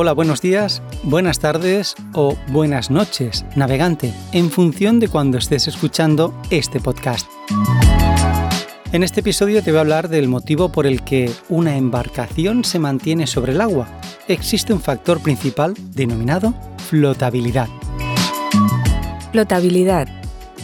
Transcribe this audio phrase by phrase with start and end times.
[0.00, 6.40] Hola, buenos días, buenas tardes o buenas noches, navegante, en función de cuando estés escuchando
[6.50, 7.28] este podcast.
[8.92, 12.78] En este episodio te voy a hablar del motivo por el que una embarcación se
[12.78, 13.88] mantiene sobre el agua.
[14.28, 16.54] Existe un factor principal denominado
[16.88, 17.66] flotabilidad.
[19.32, 20.06] Flotabilidad.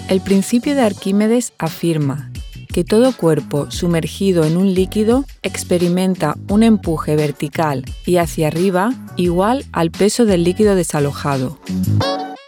[0.08, 2.30] El principio de Arquímedes afirma
[2.74, 9.64] que todo cuerpo sumergido en un líquido experimenta un empuje vertical y hacia arriba igual
[9.70, 11.60] al peso del líquido desalojado.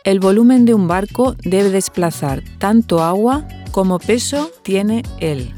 [0.03, 5.55] El volumen de un barco debe desplazar tanto agua como peso tiene él.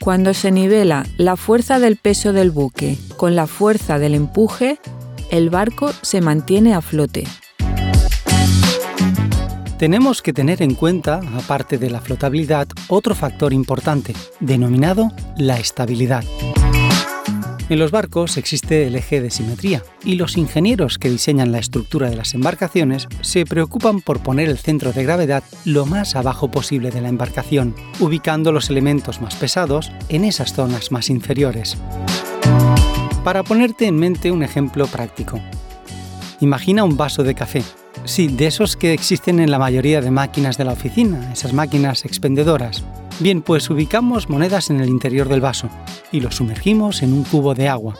[0.00, 4.78] Cuando se nivela la fuerza del peso del buque con la fuerza del empuje,
[5.32, 7.24] el barco se mantiene a flote.
[9.80, 15.08] Tenemos que tener en cuenta, aparte de la flotabilidad, otro factor importante, denominado
[15.38, 16.22] la estabilidad.
[17.70, 22.10] En los barcos existe el eje de simetría y los ingenieros que diseñan la estructura
[22.10, 26.90] de las embarcaciones se preocupan por poner el centro de gravedad lo más abajo posible
[26.90, 31.78] de la embarcación, ubicando los elementos más pesados en esas zonas más inferiores.
[33.24, 35.40] Para ponerte en mente un ejemplo práctico.
[36.40, 37.62] Imagina un vaso de café.
[38.04, 42.04] Sí, de esos que existen en la mayoría de máquinas de la oficina, esas máquinas
[42.04, 42.82] expendedoras.
[43.20, 45.68] Bien, pues ubicamos monedas en el interior del vaso
[46.10, 47.94] y lo sumergimos en un cubo de agua.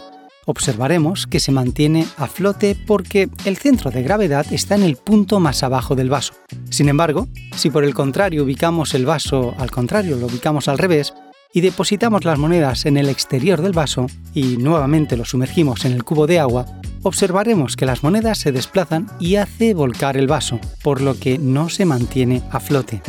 [0.47, 5.39] Observaremos que se mantiene a flote porque el centro de gravedad está en el punto
[5.39, 6.33] más abajo del vaso.
[6.71, 11.13] Sin embargo, si por el contrario ubicamos el vaso al contrario, lo ubicamos al revés,
[11.53, 16.05] y depositamos las monedas en el exterior del vaso y nuevamente lo sumergimos en el
[16.05, 16.67] cubo de agua,
[17.03, 21.69] observaremos que las monedas se desplazan y hace volcar el vaso, por lo que no
[21.69, 23.03] se mantiene a flote.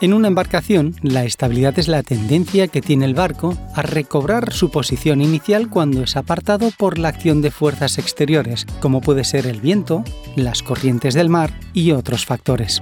[0.00, 4.70] En una embarcación, la estabilidad es la tendencia que tiene el barco a recobrar su
[4.70, 9.62] posición inicial cuando es apartado por la acción de fuerzas exteriores, como puede ser el
[9.62, 10.04] viento,
[10.36, 12.80] las corrientes del mar y otros factores.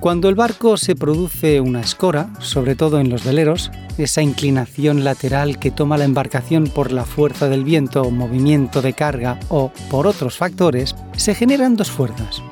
[0.00, 5.58] Cuando el barco se produce una escora, sobre todo en los veleros, esa inclinación lateral
[5.58, 10.38] que toma la embarcación por la fuerza del viento, movimiento de carga o por otros
[10.38, 12.42] factores, se generan dos fuerzas,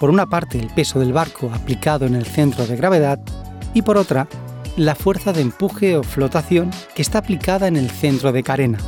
[0.00, 3.20] por una parte el peso del barco aplicado en el centro de gravedad
[3.74, 4.26] y por otra
[4.78, 8.78] la fuerza de empuje o flotación que está aplicada en el centro de carena.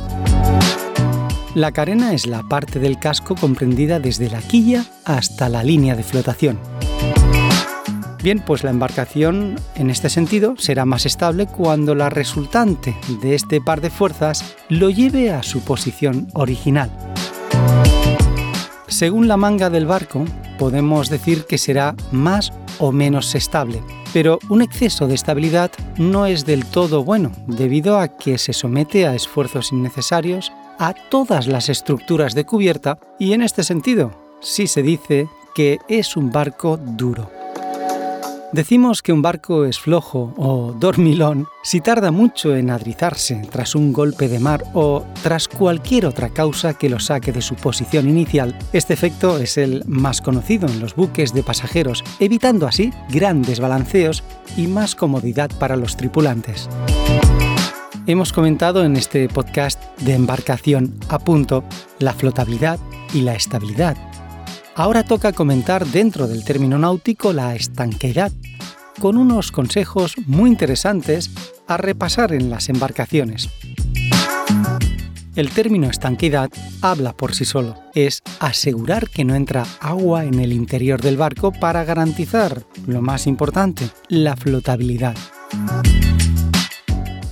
[1.53, 6.03] La carena es la parte del casco comprendida desde la quilla hasta la línea de
[6.03, 6.59] flotación.
[8.21, 13.61] Bien, pues la embarcación en este sentido será más estable cuando la resultante de este
[13.61, 16.91] par de fuerzas lo lleve a su posición original.
[18.87, 20.25] Según la manga del barco,
[20.57, 23.81] podemos decir que será más o menos estable,
[24.11, 29.07] pero un exceso de estabilidad no es del todo bueno, debido a que se somete
[29.07, 34.81] a esfuerzos innecesarios a todas las estructuras de cubierta y en este sentido, sí se
[34.81, 37.38] dice que es un barco duro.
[38.51, 43.93] Decimos que un barco es flojo o dormilón si tarda mucho en adrizarse tras un
[43.93, 48.57] golpe de mar o tras cualquier otra causa que lo saque de su posición inicial.
[48.73, 54.23] Este efecto es el más conocido en los buques de pasajeros, evitando así grandes balanceos
[54.57, 56.67] y más comodidad para los tripulantes.
[58.07, 61.63] Hemos comentado en este podcast de embarcación a punto
[61.99, 62.79] la flotabilidad
[63.13, 63.95] y la estabilidad
[64.79, 68.31] Ahora toca comentar dentro del término náutico la estanqueidad,
[69.01, 71.31] con unos consejos muy interesantes
[71.67, 73.49] a repasar en las embarcaciones.
[75.35, 76.49] El término estanqueidad
[76.81, 77.75] habla por sí solo.
[77.93, 83.27] Es asegurar que no entra agua en el interior del barco para garantizar, lo más
[83.27, 85.17] importante, la flotabilidad.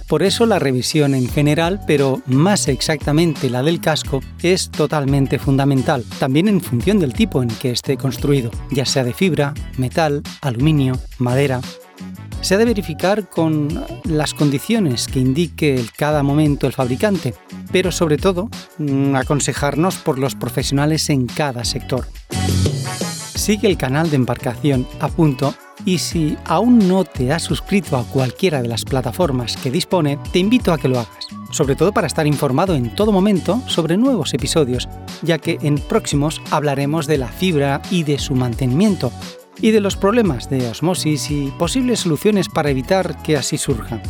[0.08, 6.06] Por eso la revisión en general, pero más exactamente la del casco, es totalmente fundamental,
[6.18, 10.98] también en función del tipo en que esté construido, ya sea de fibra, metal, aluminio,
[11.18, 11.60] madera.
[12.40, 17.34] Se ha de verificar con las condiciones que indique cada momento el fabricante,
[17.74, 22.08] pero sobre todo mm, aconsejarnos por los profesionales en cada sector.
[23.36, 25.54] Sigue el canal de embarcación a punto
[25.88, 30.40] y si aún no te has suscrito a cualquiera de las plataformas que dispone, te
[30.40, 34.34] invito a que lo hagas, sobre todo para estar informado en todo momento sobre nuevos
[34.34, 34.90] episodios,
[35.22, 39.14] ya que en próximos hablaremos de la fibra y de su mantenimiento,
[39.62, 44.02] y de los problemas de osmosis y posibles soluciones para evitar que así surjan.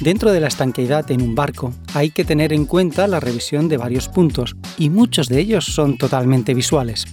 [0.00, 3.76] Dentro de la estanqueidad en un barco hay que tener en cuenta la revisión de
[3.76, 7.04] varios puntos, y muchos de ellos son totalmente visuales.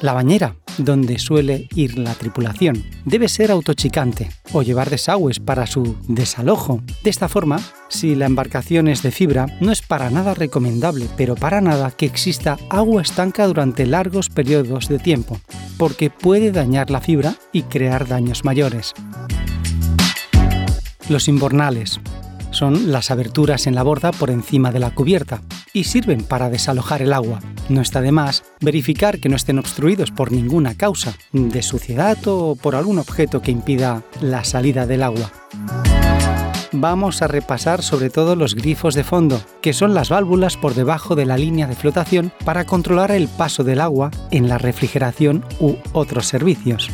[0.00, 5.94] La bañera, donde suele ir la tripulación, debe ser autochicante o llevar desagües para su
[6.08, 6.80] desalojo.
[7.04, 11.34] De esta forma, si la embarcación es de fibra, no es para nada recomendable, pero
[11.34, 15.38] para nada que exista agua estanca durante largos periodos de tiempo,
[15.76, 18.94] porque puede dañar la fibra y crear daños mayores.
[21.10, 22.00] Los inbornales
[22.52, 25.42] son las aberturas en la borda por encima de la cubierta
[25.72, 27.40] y sirven para desalojar el agua.
[27.68, 32.56] No está de más verificar que no estén obstruidos por ninguna causa, de suciedad o
[32.56, 35.30] por algún objeto que impida la salida del agua.
[36.72, 41.16] Vamos a repasar sobre todo los grifos de fondo, que son las válvulas por debajo
[41.16, 45.74] de la línea de flotación para controlar el paso del agua en la refrigeración u
[45.92, 46.88] otros servicios.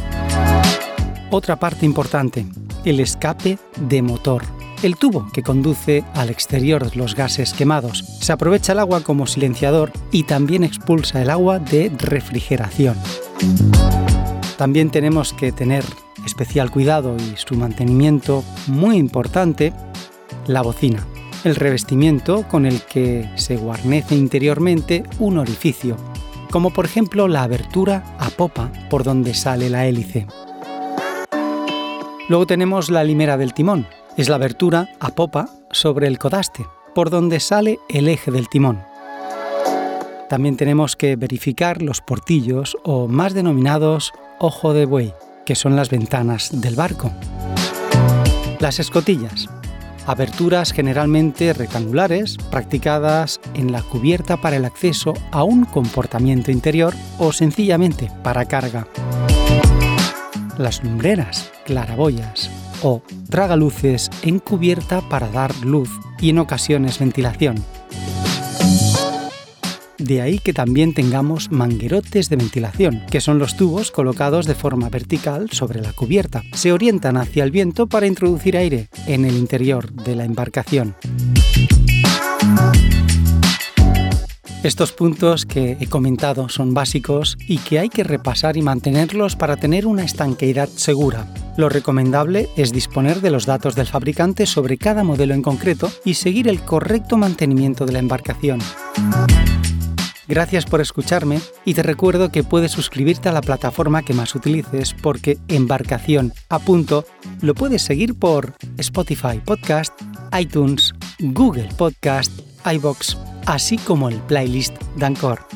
[1.30, 2.46] Otra parte importante,
[2.84, 8.04] el escape de motor el tubo que conduce al exterior los gases quemados.
[8.20, 12.96] Se aprovecha el agua como silenciador y también expulsa el agua de refrigeración.
[14.56, 15.84] También tenemos que tener
[16.24, 19.72] especial cuidado y su mantenimiento muy importante,
[20.46, 21.06] la bocina,
[21.44, 25.96] el revestimiento con el que se guarnece interiormente un orificio,
[26.50, 30.26] como por ejemplo la abertura a popa por donde sale la hélice.
[32.28, 37.10] Luego tenemos la limera del timón, es la abertura a popa sobre el codaste, por
[37.10, 38.82] donde sale el eje del timón.
[40.28, 45.14] También tenemos que verificar los portillos o más denominados ojo de buey,
[45.44, 47.12] que son las ventanas del barco.
[48.58, 49.48] Las escotillas,
[50.06, 57.32] aberturas generalmente rectangulares practicadas en la cubierta para el acceso a un comportamiento interior o
[57.32, 58.88] sencillamente para carga.
[60.56, 62.50] Las lumbreras, claraboyas,
[62.82, 65.90] o tragaluces en cubierta para dar luz
[66.20, 67.64] y en ocasiones ventilación.
[69.98, 74.88] De ahí que también tengamos manguerotes de ventilación, que son los tubos colocados de forma
[74.88, 76.42] vertical sobre la cubierta.
[76.52, 80.94] Se orientan hacia el viento para introducir aire en el interior de la embarcación.
[84.66, 89.56] Estos puntos que he comentado son básicos y que hay que repasar y mantenerlos para
[89.56, 91.32] tener una estanqueidad segura.
[91.56, 96.14] Lo recomendable es disponer de los datos del fabricante sobre cada modelo en concreto y
[96.14, 98.58] seguir el correcto mantenimiento de la embarcación.
[100.26, 104.96] Gracias por escucharme y te recuerdo que puedes suscribirte a la plataforma que más utilices
[105.00, 107.04] porque Embarcación a punto
[107.40, 109.92] lo puedes seguir por Spotify Podcast,
[110.36, 112.32] iTunes, Google Podcast,
[112.68, 113.16] iBox
[113.46, 115.46] así como el playlist Dancor.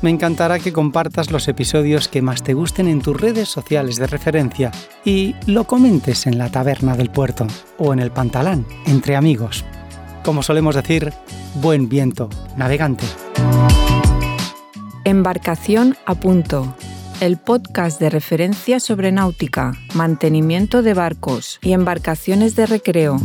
[0.00, 4.06] Me encantará que compartas los episodios que más te gusten en tus redes sociales de
[4.06, 4.70] referencia
[5.02, 7.46] y lo comentes en la taberna del puerto
[7.78, 9.64] o en el pantalán, entre amigos.
[10.22, 11.10] Como solemos decir,
[11.54, 13.06] buen viento, navegante.
[15.04, 16.76] Embarcación a punto.
[17.20, 23.18] El podcast de referencia sobre náutica, mantenimiento de barcos y embarcaciones de recreo.